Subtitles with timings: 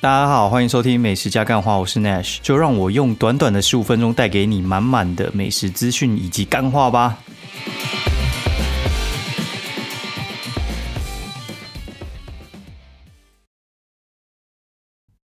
[0.00, 7.18] 大家好，欢迎收听美食加干话，我是 Nash，就让我用短短的十五分钟带给你满满的美食资讯以及干话吧。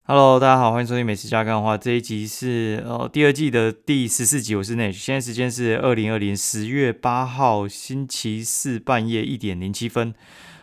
[0.04, 1.76] Hello，大家好，欢迎收听美食加干话。
[1.76, 4.94] 这一集是呃第二季的第十四集，我是 Nash。
[4.94, 10.14] 现在时间是二零二零十月八号星期四半夜一点零七分。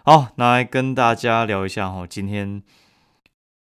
[0.05, 2.63] 好，那来跟大家聊一下哈，今天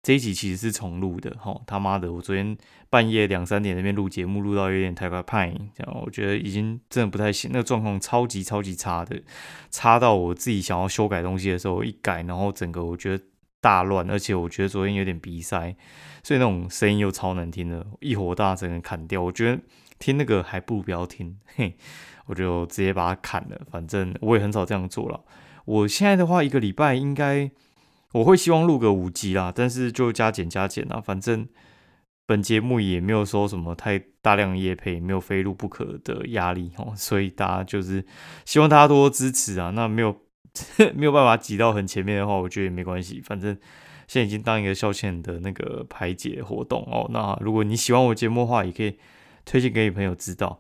[0.08, 1.60] 这一集其实是重录的哈。
[1.68, 2.58] 他妈的，我昨天
[2.90, 9.22] 半夜两三点那边录节目，录到有点太快，派，这样我觉得已经真的不太行，那个状况超级超级差的，
[9.70, 13.22] 差到我自己想要修改东西的时候一改，然后整个我觉得。
[13.60, 15.76] 大乱，而且我觉得昨天有点鼻塞，
[16.24, 19.22] 所以那种声音又超难听的，一火大整个砍掉。
[19.22, 19.60] 我觉得
[19.98, 21.76] 听那个还不如不要听， 嘿，
[22.28, 23.60] 我就直接把它砍了。
[23.72, 25.22] 反正我也很少这样做了。
[25.66, 27.50] 我现在的话，一个礼拜应该
[28.14, 31.00] 我会希望录个五集啦，但是就加减加减啦。
[31.00, 31.48] 反正
[32.26, 38.06] 本节目也没有说什么太大量的业配，没有非录不可的压力哦，所以大家就是
[38.46, 39.72] 希望大家多多支持啊。
[39.72, 40.16] 那没有。
[40.96, 43.22] 没有办法挤到很前面的话，我觉得也没关系。
[43.22, 43.56] 反正
[44.08, 47.08] 现在已经当一个孝歉的那个排解活动哦。
[47.12, 48.98] 那如果你喜欢我节目的话，也可以
[49.46, 50.60] 推荐给你朋友知道。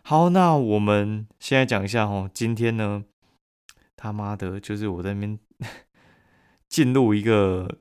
[0.00, 2.30] 好，那我们现在讲一下哦。
[2.32, 3.04] 今天呢，
[3.96, 5.38] 他妈的，就是我在那边
[6.74, 7.78] 进入一个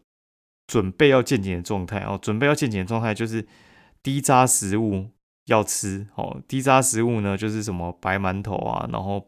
[0.67, 2.19] 准备要见检的状态哦。
[2.22, 3.47] 准备要见检的状态就是
[4.03, 5.08] 低渣食物
[5.45, 6.39] 要吃哦。
[6.47, 9.25] 低渣食物呢，就是什么白馒头啊，然后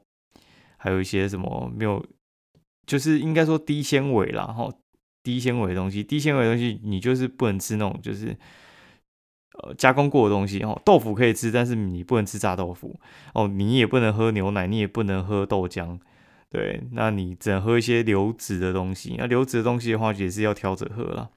[0.77, 2.05] 还有一些什么没有。
[2.85, 4.71] 就是应该说低纤维啦，哈，
[5.23, 8.37] 低纤维的东西，低纤维的东西你就是不能吃那种就是
[9.57, 10.79] 呃加工过的东西哦。
[10.85, 12.95] 豆腐可以吃，但是你不能吃炸豆腐
[13.33, 13.47] 哦。
[13.47, 15.99] 你也不能喝牛奶，你也不能喝豆浆，
[16.49, 19.15] 对，那你只能喝一些流质的东西。
[19.17, 21.29] 那流质的东西的话，也是要挑着喝啦。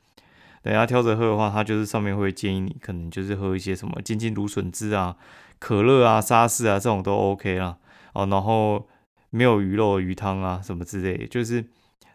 [0.62, 5.16] 等下挑着喝的话，它就是上面会建议你可能就是喝一些什么金金芦笋汁啊、
[5.58, 7.78] 可乐啊、沙士啊这种都 OK 啦。
[8.12, 8.88] 哦，然后。
[9.30, 11.66] 没有鱼肉鱼汤啊，什么之类，就是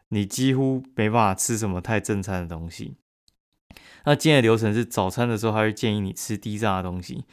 [0.10, 2.96] 你几乎没办法吃什么太正餐的东西。
[4.06, 7.26] 那今天的流程是早餐的时候，他会建议你吃低炸的东西。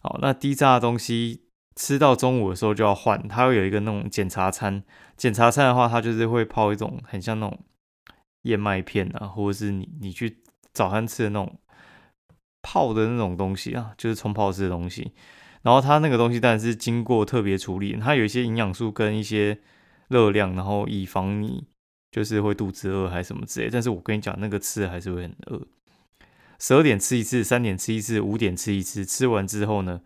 [0.00, 1.47] 好，那低炸的东西
[1.78, 4.82] 吃到中午的时候就要换，它会有一个那种检查餐。
[5.16, 7.56] 检查餐的话，它就是会泡一种很像那种
[8.42, 10.38] 燕麦片啊，或者是你你去
[10.74, 11.56] 早餐吃的那种
[12.62, 15.12] 泡的那种东西啊，就是冲泡式的东西。
[15.62, 19.60] 然后它那个东西当然是经过特别处理，它有一些营养素跟一些
[20.08, 21.64] 热量，然后以防你
[22.10, 23.70] 就是会肚子饿还是什么之类。
[23.70, 25.62] 但是我跟你讲，那个吃还是会很饿。
[26.58, 29.04] 十二点吃一次，三点吃一次，五点吃一次。
[29.04, 30.00] 吃完之后呢，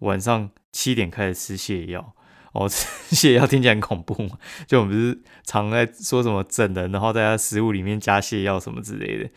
[0.00, 2.14] 晚上七点开始吃泻药。
[2.52, 4.38] 哦， 吃泻药听起来很恐怖嘛？
[4.66, 9.30] 就我们不是常在说什么整人，然后在食物里面加泻药什么之类的。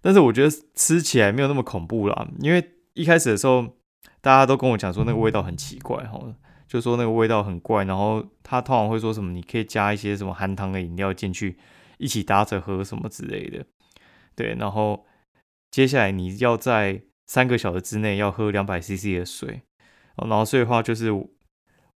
[0.00, 3.76] 但是我觉得吃起来没有那么恐怖啦，因为一开始的时候。
[4.22, 6.20] 大家都跟我讲说那个味道很奇怪，哈，
[6.68, 11.56] 就说那个味道很怪，然后他通常会说什么，你可以加一些什么含糖的饮料进去，
[11.96, 13.64] 一起搭着喝什么之类的，
[14.36, 15.06] 对，然后
[15.70, 19.62] 接下来你要在三个小时之内要喝两百 CC 的水，
[20.16, 21.10] 哦然后所以的话就是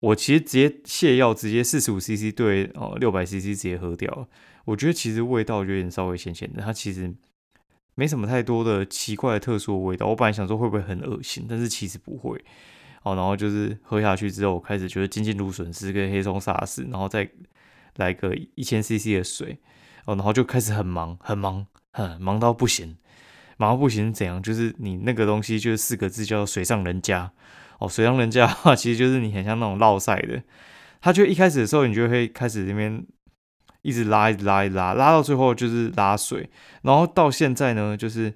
[0.01, 4.29] 我其实直接泻药，直接四十五 CC 对哦六百 CC 直接喝掉，
[4.65, 7.15] 我觉得其实味道有点稍微咸咸的，它其实。
[7.97, 12.43] 没什么太多的奇怪的特殊的味道，我本来想说会不会很恶心，但是其实不会。
[13.03, 17.29] 哦，然后就是喝下去之后，我开始觉得金金芦笋丝跟黑松沙士，然后再
[17.97, 19.59] 来个一千 CC 的水，
[20.07, 22.97] 哦，然后就开始很忙，很忙，很忙到不行，
[23.59, 24.43] 忙到不行怎样？
[24.43, 27.31] 就是你那个东西就是四个字叫水上人家。
[27.81, 30.41] 哦，水上人家的话， 其实就是你很像那种绕赛的，
[31.01, 33.05] 他就一开始的时候，你就会开始这边。
[33.83, 36.51] 一直拉，一直拉，一拉，拉到最后就是拉水，
[36.83, 38.31] 然后到现在呢，就是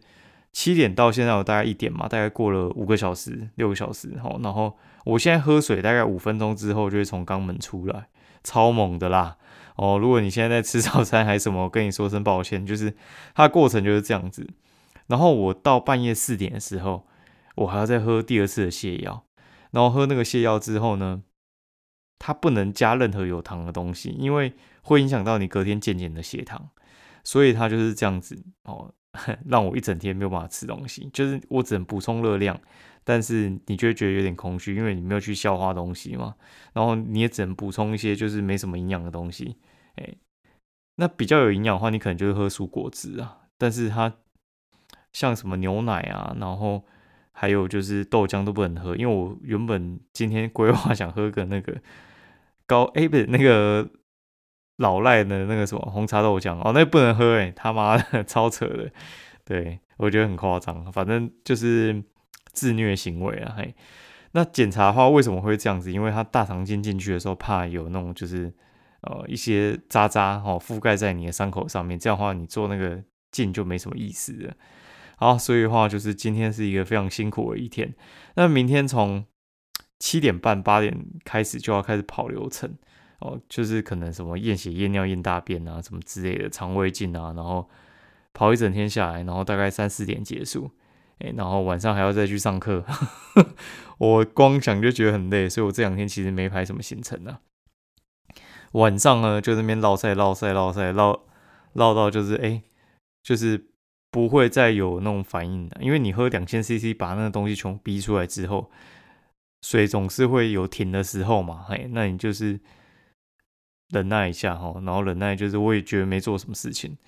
[0.52, 4.74] 七点到现在有大概一点嘛，大概过了五个小时、六个小时，好，然后
[5.04, 8.06] 我现在喝水大概五分钟之后就会从肛门出来，
[8.42, 9.36] 超猛的啦！
[9.76, 12.94] 哦，如果你现在在吃早餐还是什么，我跟你说声抱歉，就是
[13.34, 14.48] 它过程就是这样子。
[15.08, 17.06] 然后我到半夜四点的时候，
[17.56, 19.24] 我还要再喝第二次的泻药，
[19.74, 21.24] 然后喝那个泻药之后呢，
[22.20, 26.70] 它不能加任何有糖的东西，因为会影响到你隔天渐渐的血糖，
[27.24, 28.94] 所以它就是这样子哦，
[29.46, 32.56] 让我一整天没有办法吃东西，就是我只能补充热量，
[33.02, 36.36] 但是你就会觉得有点空虚，因为你没有去消化东西嘛，
[36.72, 39.56] 然后你也只能补充一些就是没什么营养的东西，
[39.96, 40.14] 哎，
[40.96, 44.14] 那比较有营养的话，你可能就是喝蔬果汁啊，但是它
[45.12, 46.84] 像什么牛奶啊，然后
[47.34, 51.76] 还有就是豆浆都不能喝，因为我原本今天规划 想喝个那个
[52.64, 53.86] 高哎不是那个。
[54.78, 58.90] 老赖的那个什么红茶豆浆哦，那不能喝哎，他妈的超扯的，
[59.44, 62.02] 对我觉得很夸张，反正就是
[62.52, 63.54] 自虐行为啊。
[63.56, 63.72] 嘿，
[64.32, 65.92] 那检查的话为什么会这样子？
[65.92, 68.52] 因为他大肠镜进去的时候，怕有那种就是
[69.02, 74.54] 呃一些渣渣哦覆盖在你的伤口上面，这样的话你做那个镜就没什么意思了。
[75.16, 77.94] 好，所以的话就是今天是一个非常辛苦的一天。
[78.36, 79.24] 那明天从
[79.98, 82.76] 七点半八点开始就要开始跑流程
[83.20, 87.68] 哦，就是可能什么验血、验尿、验大便啊，什么之类的肠胃镜啊，然后
[88.32, 90.72] 跑一整天下来，然后大概三四点结束，
[91.20, 92.84] 哎，然后晚上还要再去上课，
[93.98, 97.40] 我光想就觉得很累，所以我这两天其实没排什么行程啊。
[98.72, 101.24] 晚上呢就那边绕赛、绕赛、绕赛、绕
[101.74, 102.62] 绕到就是哎，
[103.22, 103.68] 就是
[104.14, 108.70] 不会再有那种反应的，因为你喝两千 CC 把那个东西全逼出来之后。
[109.66, 112.60] 水总是会有停的时候嘛，嘿，那你就是
[113.88, 116.98] 忍耐一下哈，然后忍耐就是我也觉得没做什么事情，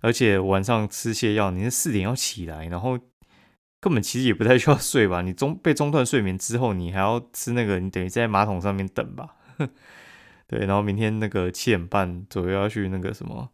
[0.00, 2.98] 而且晚上吃泻药，你是四点要起来，然后
[3.82, 9.36] 根本其实也不太需要睡吧，你中被中断睡眠之后，你还要吃那个，你等于在马桶上面等吧，
[10.48, 13.50] 对，然后明天那个七点半左右要去那个什么，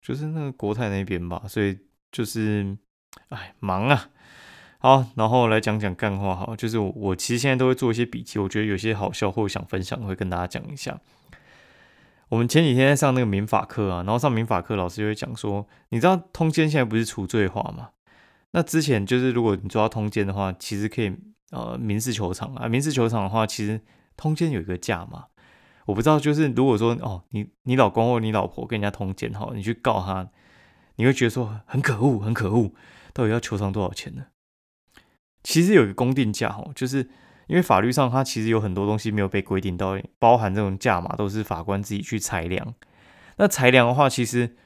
[0.00, 1.76] 就是那个国泰那边吧，所以
[2.16, 2.78] 就是
[3.28, 4.08] 哎忙啊。
[4.78, 10.98] 好，然后来讲讲干话哈，就是我其实现在都会做一些笔记，我觉得有些好笑或想分享，会跟大家讲一下。
[12.28, 17.90] 我们前几天在上那个民法课啊，然后上民法课，老师就会讲说，你知道通奸现在不是除罪化吗？
[18.52, 21.14] 那之前就是如果你抓通奸的话，其实可以
[21.50, 23.80] 呃民事求偿啊，民事求偿的话，其实
[24.16, 25.26] 通奸有一个价嘛，
[25.86, 30.28] 我不知道，就是如果说哦，你你老公或你老婆跟人家通奸哈，你去告他，
[30.96, 32.72] 你会觉得说很可恶，很可恶，
[33.12, 34.26] 到底要求偿多少钱呢？
[35.42, 37.08] 其实有一个公定价哦，就是
[37.46, 42.74] 因为法律上它其实有很多东西没有被规定到，包含这种价码都是法官自己去裁量。
[43.36, 44.56] 那裁量的话，其实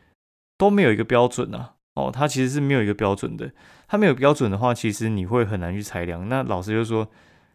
[0.56, 1.74] 都没有一个标准啊。
[1.94, 3.52] 哦，它其实是没有一个标准的。
[3.88, 6.28] 它没有标准的话，其实你会很难去裁量。
[6.28, 7.10] 那老师就说，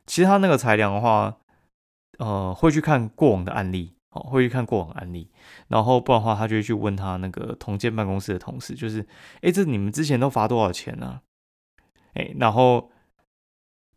[0.05, 1.37] 其实他那个裁量的话，
[2.19, 5.29] 呃，会去看过往的案例，哦，会去看过往案例，
[5.67, 9.05] 然后不然的话，他就会去问他那个同建办公室的同事，就是，
[9.41, 11.21] 哎，这你们之前都罚多少钱呢？
[12.15, 12.89] 哎，然后。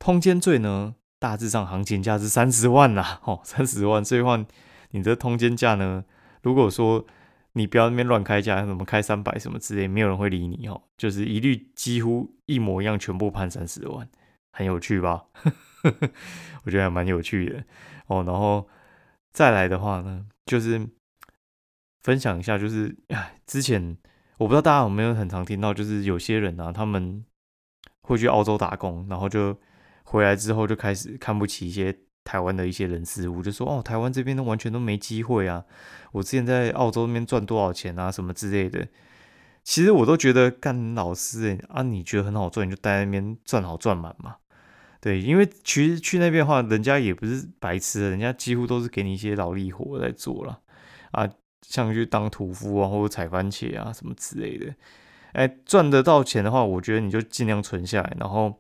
[0.00, 4.04] 通奸罪呢，大致上行情价是三十万啦，哦，三十万。
[4.04, 4.38] 所以话，
[4.92, 6.04] 你这通奸价呢，
[6.40, 7.04] 如果说
[7.54, 10.80] 你不要那边乱开价，什么开三百什么之类，没有人会理你哦。
[10.96, 14.08] 就是一律几乎一模一样，全部判三十万，
[14.52, 15.24] 很有趣吧？
[16.62, 17.64] 我觉得还蛮有趣的
[18.06, 18.22] 哦。
[18.22, 18.68] 然后
[19.38, 20.84] 再来的话呢，就是
[22.00, 23.96] 分享一下，就是哎，之前
[24.38, 27.24] 我不知道大家有没有很常听到，就是有些人啊，他们
[28.00, 29.56] 会去澳洲打工，然后就。
[30.10, 31.94] 回来之后就开始看不起一些
[32.24, 35.62] 台湾的一些人事物，就说哦，台湾这边都完全都没机会啊！
[36.12, 38.88] 我之前在澳洲那边赚多少钱啊，什么之类的。
[39.62, 44.36] 其实我都觉得干老师啊，你觉得很好赚，你就待在那边赚好赚满嘛。
[45.00, 50.60] 对，因为其实去那边的话，人家也不是白痴，人家几乎都是给你一些劳力活在做了
[51.12, 51.28] 啊，
[51.62, 54.74] 像去当屠夫啊，或者采番茄啊什么之类的。
[55.32, 58.58] 哎，赚得到钱的话，我觉得你就尽量存下来，然后。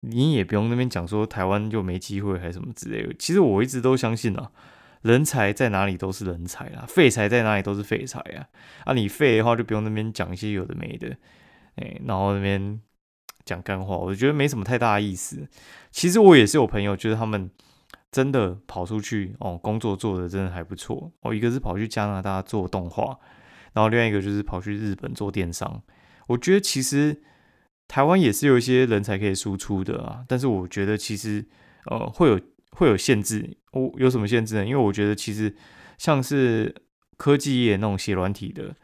[0.00, 3.12] 你也不用那边讲说台湾就没机会还是什么之类的。
[3.18, 4.52] 其实我一直都相信啊，
[5.02, 8.46] 人才在哪里都是人才啦，废材在哪里都是废材啊。
[8.84, 11.16] 啊，你废的话就不用那边讲一些有的没的，
[11.76, 12.80] 哎，然后那边
[13.46, 15.48] 讲干话，我觉得没什么太大意思。
[15.90, 17.50] 其实我也是有朋友，就是他们
[18.12, 21.32] 真的跑出去哦，工作做的真的还不错哦。
[21.32, 23.18] 一个是跑去加拿大做动画，
[23.72, 25.82] 然后另外一个就是跑去日本做电商。
[26.26, 27.22] 我觉得其实。
[27.88, 31.46] 台湾也是有一些人才可以输出的啊，但是我觉得其实
[31.84, 32.40] 呃会有
[32.72, 33.56] 会有限制。
[33.70, 34.66] 我有什么限制呢？
[34.66, 35.54] 因为我觉得其实
[35.96, 36.74] 像是
[37.16, 38.74] 科技业那种写软体的，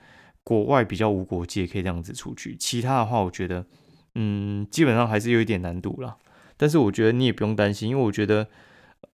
[0.45, 2.55] 国外比较无国界可以这样子出去。
[2.55, 3.67] 其他的话，我觉得
[4.15, 6.17] 嗯基本上还是有一点难度啦。
[6.57, 8.49] 但是我觉得你也不用担心，因为我觉得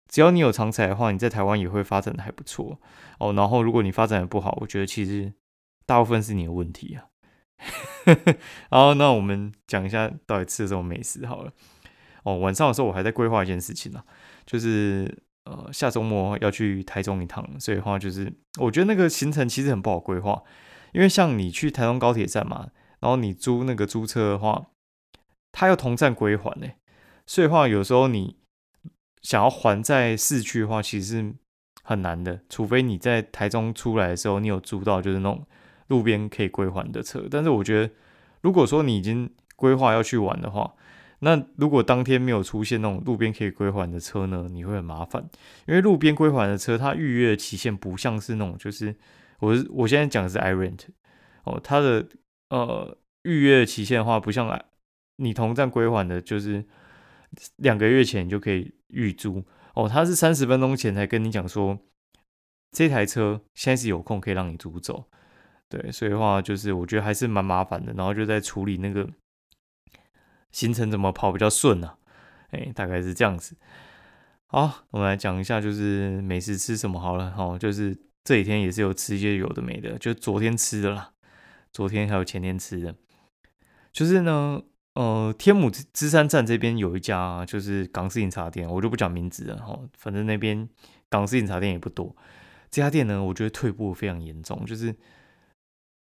[0.09, 2.79] 只要你有长才的话，你在台湾也会发展的还不错
[3.19, 3.33] 哦。
[3.33, 5.33] 然后如果你发展的不好，我觉得其实
[5.87, 7.07] 大部分是你的问题啊。
[8.71, 11.53] 然后，那我们讲一下到底吃了什么美食好了。
[12.23, 14.03] 哦，晚上的时候我还在规划一件事情呢，
[14.47, 20.43] 就是呃下周末要去台中一趟，所以话就是我觉得那个行程其实很不好规划，
[20.93, 22.69] 因为像你去台中高铁站嘛，
[23.01, 24.67] 然后你租那个租车的话，
[25.53, 26.69] 它要同站归还呢，
[27.27, 28.37] 所以话有时候你
[29.23, 31.35] 想要还在市区的话，其实是
[31.83, 35.47] 很难的，除非你在台中出来的时候，你有租到就是那种。
[35.89, 37.95] 路边可以归还的车，但是我觉得，
[38.43, 40.75] 如果说你已经规划要去玩的话，
[41.21, 45.27] 那如果当天没有出现那种路边可以归还的车呢，你会很麻烦。
[45.67, 48.95] 因为路边归还的车，它预约的期限不像是那种，就是
[49.39, 50.81] 我我现在讲的是 i rent
[51.45, 52.07] 哦，它的
[52.51, 54.47] 呃预约期限的话，不像
[55.19, 56.65] 你同站归还的，就是
[57.57, 59.45] 两个月前就可以预租
[59.75, 59.89] 哦。
[59.89, 61.79] 他是三十分钟前才跟你讲说，
[62.73, 65.05] 这台车现在是有空可以让你租走。
[65.69, 69.07] 对，所以的话就是我觉得还是蛮麻烦的，然后就在处理那个
[70.51, 71.99] 行程怎么跑比较顺呢？
[72.51, 73.55] 哎，大概是这样子。
[74.47, 77.35] 好，我们来讲一下就是美食吃什么好了。
[77.37, 77.95] 哦，就是
[78.25, 81.13] 这几天也是有吃一些有的没的，就昨天吃的啦，
[81.71, 82.95] 昨天还有前天吃的。
[83.93, 84.63] 就是呢，
[84.99, 89.57] 呃，天母芝山站这边有一家就是港式饮茶店，我就不讲名字了。
[89.59, 90.69] 哈，反正那边
[91.09, 92.17] 港式饮茶店也不多。
[92.69, 94.95] 这家店呢，我觉得退步非常严重，就是。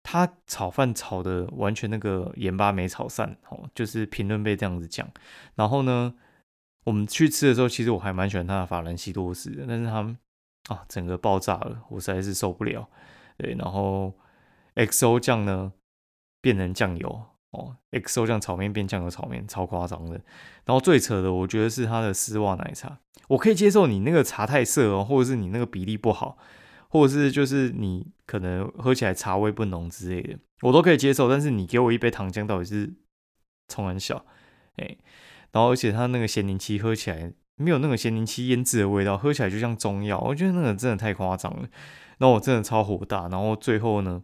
[0.07, 5.09] 他炒饭炒的完全那个盐巴没炒散，哦，就是评论被这样子讲。
[5.55, 6.13] 然后呢，
[6.83, 10.15] 我们去吃的时候，其实我还蛮喜欢他的法兰西多士的，但是他们
[10.69, 12.87] 啊，整个爆炸了，我实在是受不了。
[13.35, 14.13] 对，然后
[14.75, 15.73] XO 酱呢
[16.39, 17.23] 变成酱油，
[17.55, 20.21] 哦，XO 酱炒面变酱油炒面，超夸张的。
[20.65, 26.37] 然后最扯的，我觉得是他的丝袜奶茶，我可以接受你那个茶太涩哦，或者是你那个比例不好。
[26.87, 31.27] 或者是就是你可能喝起来茶味不浓之类的，我都可以接受。
[31.27, 32.93] 但是你给我一杯糖浆，到底是
[33.67, 34.25] 冲很小
[34.77, 34.95] 哎，
[35.51, 41.67] 然后而且它那个咸柠七喝起来没有那个咸柠七腌制的味道，喝起来就像中药，我觉得那个真的太夸张了。
[42.17, 44.23] 然后我真的超火大，然后最后呢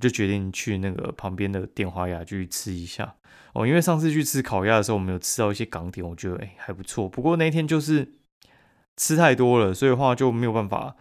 [0.00, 3.16] 就决定去那个旁边的电华雅去吃一下
[3.54, 7.08] 哦，因为上次去吃烤鸭的时候，我们有吃到一些港点，我觉得哎还不错。
[7.08, 8.14] 不过那天就是
[8.96, 10.96] 吃太多了，所以话就没有办法。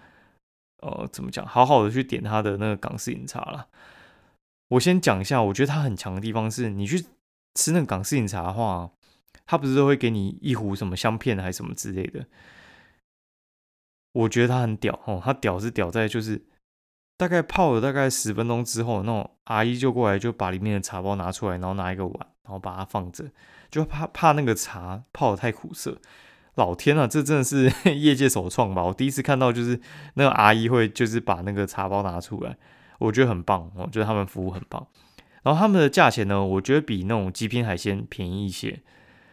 [0.80, 1.44] 呃，怎么讲？
[1.44, 3.68] 好好的去点他的那个港式饮茶了。
[4.70, 7.04] 我先讲一下，我觉得它很强的地方是，你去
[7.56, 8.92] 吃那个港式饮茶的话，
[9.48, 12.28] 它不是都会给你一壶什么香片还是什么之类的。
[14.14, 16.46] 我觉得它很屌哦，它屌是屌在就是
[17.18, 23.26] 大概泡了大概十分钟之后，那种阿姨就过来就把里面的茶包拿出来，然后拿一个碗，然后把它放着，
[23.70, 25.98] 就怕怕那个茶泡的太苦涩。
[26.56, 28.84] 老天啊，这真的是 业界首创吧！
[28.84, 29.80] 我第一次看到，就是
[30.16, 32.58] 那个阿姨会就是把那个茶包拿出来，
[33.00, 34.88] 我觉得很棒，我觉得他们服务很棒。
[35.44, 38.82] 然后他们的价钱呢，我觉得比那种极品海鲜便宜一些，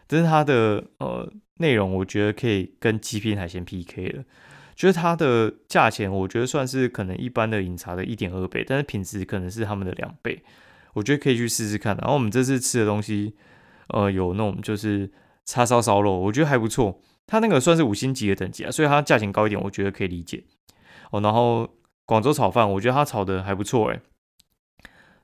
[0.07, 4.23] 但是它的呃内容，我觉得可以跟极品海鲜 PK 了。
[4.75, 10.43] 就是它的价钱，我觉得算是可能一般的饮茶的一点二倍，但是品质可能是他们的两倍，
[10.93, 11.95] 我觉得可以去试试看。
[11.97, 13.35] 然后我们这次吃的东西，
[13.87, 15.09] 呃，有那种就是
[15.45, 16.99] 叉烧烧肉，我觉得还不错。
[17.25, 20.43] 它那个算是五星级的等级啊，所以它价钱高一点，我觉得可以理解
[21.11, 21.21] 哦。
[21.21, 21.67] 然后
[22.05, 24.01] 广州炒饭，我觉得它炒的还不错诶，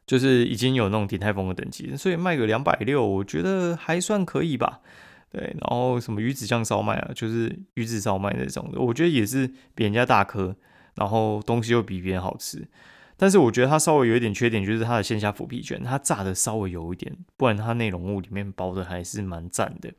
[0.07, 4.79] 就是已经有那种鼎泰丰的等级，所以卖个两百六，我觉得还算可以吧。
[5.31, 10.55] 对，然后什么鱼子酱烧麦啊，就是鱼子烧麦那种的，我觉得也是比人家大颗，
[10.95, 12.67] 然后东西又比别人好吃。
[13.15, 19.93] 但是我觉得它稍微有一点缺点，就是它的线下腐皮卷，它炸的稍微有一点，不然它内容物里面包的还是蛮赞的。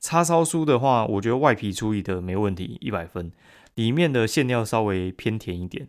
[0.00, 3.32] 叉烧酥的话，我觉得外皮处理的没问题，一百分。
[3.74, 5.88] 里面的馅料稍微偏甜一点，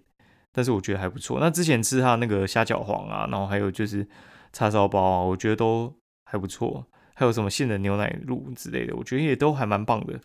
[0.51, 1.39] 但是我觉得还不错。
[1.39, 4.07] 那之前吃它那个虾饺皇啊，然后还有就是
[4.51, 6.85] 叉烧包啊，我觉得都还不错。
[7.19, 10.21] 还有什么杏仁牛奶露之类的，我觉得也都还蛮棒的。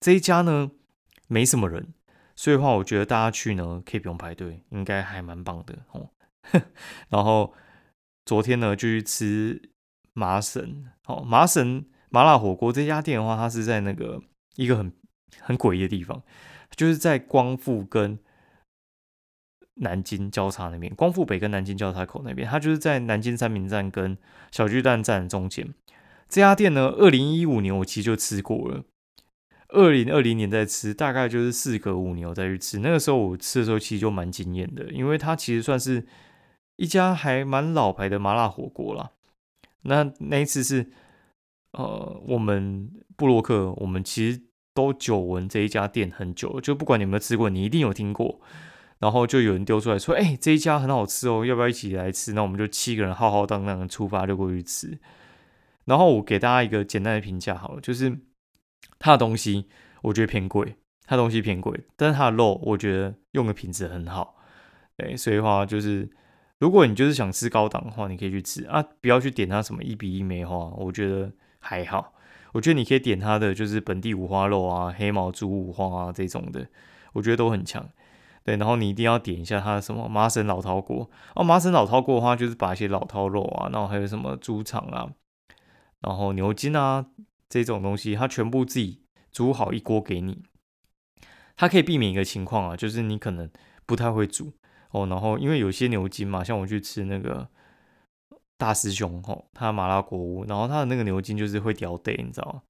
[0.00, 0.72] 这一家呢，
[1.28, 1.94] 没什么人，
[2.34, 6.10] 所以的话，我觉得大家去呢可以不用排队，应该还蛮棒的哦。
[7.10, 7.54] 然后
[8.24, 9.70] 昨天呢就去吃
[10.14, 11.86] 麻神，哦，麻神。
[12.08, 14.20] 麻辣火锅这家店的话，它是在那个
[14.56, 14.92] 一个很
[15.40, 16.20] 很诡异的地方，
[16.74, 18.18] 就是在光复跟
[19.74, 24.18] 南京交叉那边，光复北跟南京交叉口那边，它就是在南京三明站跟
[24.50, 25.72] 小巨蛋站中间。
[26.28, 28.84] 这家店呢，二零一五年我其实就吃过了，
[29.68, 32.78] 二零二零年在吃，大概就是四隔五年我再去吃。
[32.80, 36.06] 那个时候我吃的时候其实就蛮惊艳的，因为它其实算是
[36.76, 39.12] 一家还蛮老牌的麻辣火锅了。
[39.82, 40.90] 那那一次是。
[41.72, 44.40] 呃，我们布洛克，我们其实
[44.72, 48.40] 都久闻这一家店很久，就不管你有没有吃过，你一定有听过。
[48.98, 54.98] 然后就有人丢出来说：“哎，这一家很好吃哦，要不要一起来吃？”那我们就七个人浩浩荡荡的出发就过去吃。
[55.86, 58.16] 然后我给大家一个简单的评价，好了，就是
[58.98, 59.66] 它的东西
[60.02, 60.76] 我觉得偏贵，
[61.06, 64.36] 它东西偏贵，但是它的肉我觉得用的品质很好。
[64.96, 66.10] 对，所以的话就是，
[66.58, 71.32] 如果你就是想吃高档的话，你可以去吃啊，不要去点它什么一比一梅花，我觉得。
[71.58, 72.12] 还好，
[72.52, 76.64] 我觉得你可以点它的就是本地五花肉啊、黑毛猪五花啊这种的，
[77.12, 77.84] 我觉得都很强。
[78.44, 85.10] 对，然后你一定要点一下它的什么麻省老饕锅哦，麻省老饕锅的话就是把一些老饕肉啊，然后还有什么猪肠啊，
[86.00, 87.06] 然后牛筋啊
[87.48, 90.42] 这种东西，它全部自己煮好一锅给你。
[91.56, 93.50] 它可以避免一个情况啊，就是你可能
[93.86, 94.52] 不太会煮
[94.90, 97.48] 哦，然后因为有些牛筋嘛，像我去吃那个
[98.58, 102.62] 大师兄吼，他麻辣锅屋，然后他的那个牛筋就是会掉队，你知道吗？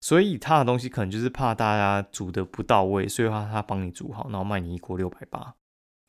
[0.00, 5.54] 所以他的东西可能就是怕大家煮的不到位，所以话他帮你煮好，然后卖你一锅六百八。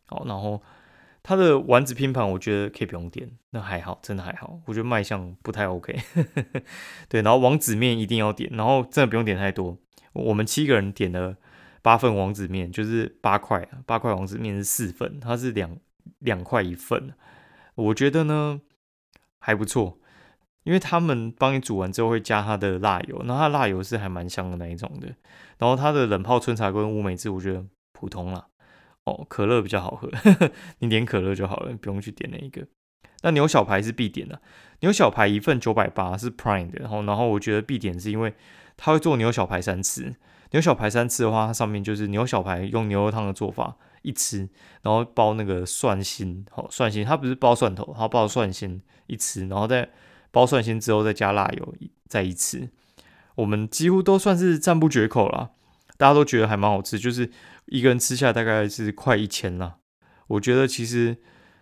[0.08, 0.62] 好，然后
[1.27, 4.60] 他的丸子拼盘，我觉得可以不用点，那还好，真的还好。
[4.67, 6.00] 我觉得卖相不太 OK。
[7.10, 9.75] 对，然后王子面一定要点，然后真的不用点太多。
[10.13, 11.36] 我们七个人点了
[11.82, 15.75] 八份王子面，就是八块，八块王子面是四份，它是两
[16.20, 17.15] 两块一份。
[17.74, 18.62] 我觉得呢
[19.39, 19.98] 还不错，
[20.63, 25.08] 因为他们帮你煮完之后会加它的辣油，那它辣油是还蛮香的那一种的。
[25.58, 28.46] 然后它的冷泡春茶跟乌梅汁，我觉得普通啦。
[29.05, 30.09] 哦，可乐比较好喝，
[30.79, 32.67] 你点可乐就好了，不用去点那一个。
[33.21, 34.41] 那牛小排是必点的，
[34.81, 38.33] 牛小排一份九百八是 Prime 的，然后然后我觉得必点是因为
[38.77, 40.13] 它会做牛小排三吃，
[40.51, 44.47] 牛小排三吃的话，它上面就是牛小排用牛肉汤的做法一吃，
[44.83, 49.89] 然后包那个蒜心，好蒜心，它不是包蒜头，它包蒜心一吃，然后再
[50.29, 51.74] 包蒜心之后再加辣油
[52.07, 52.69] 再一吃，
[53.35, 55.51] 我们几乎都算是赞不绝口了，
[55.98, 57.32] 大家都觉得还蛮好吃，就是。
[57.68, 59.78] 一个人吃下大概是快一千了，
[60.28, 61.18] 我觉得其实，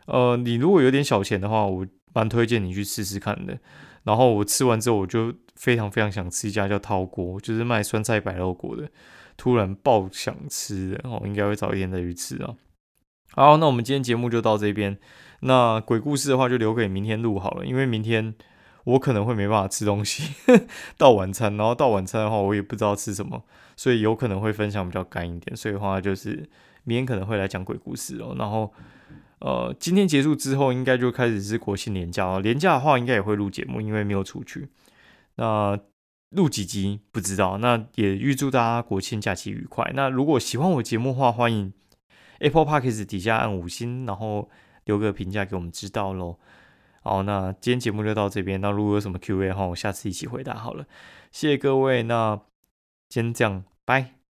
[0.05, 3.57] 呃，你如果有点小钱的话，我蛮推荐你去试试看的。
[4.03, 8.89] 然后我吃完之后，我就非常非常想吃一家叫涛锅，就是卖酸菜白肉锅的，
[9.37, 12.53] 突然爆想吃的，我应该会早一天再去吃啊。
[13.31, 14.99] 好，那我们今天节目就到这边，
[15.39, 18.35] 那鬼故事的话就留给明天录好了，因为明天
[18.83, 20.33] 我可能会没办法吃东西
[20.97, 23.43] 到晚餐，然后到晚餐的话，我也不知道吃什么。
[23.75, 26.47] 所以有可能会分享比较干一点，所以的话就是
[26.83, 28.35] 明天可能会来讲鬼故事哦。
[28.37, 28.71] 然后
[29.39, 32.39] 呃，今天结束之后，应该就开始是国庆年假哦。
[32.41, 34.69] 年假的话，应该也会录节目，因为没有出去。
[35.35, 35.77] 那
[36.29, 37.57] 录几集不知道。
[37.57, 39.91] 那也预祝大家国庆假期愉快。
[39.95, 41.73] 那如果喜欢我节目的话，欢迎
[42.39, 44.49] Apple Podcast 底下按五星，然后
[44.85, 46.37] 留个评价给我们知道喽。
[47.03, 48.59] 好，那今天节目就到这边。
[48.59, 50.85] 那如果有什么 Q&A 的话，我下次一起回答好了。
[51.31, 52.01] 谢谢各位。
[52.03, 52.39] 那。
[53.09, 54.22] 先这样，拜。